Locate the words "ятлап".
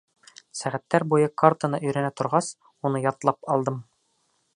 3.05-3.51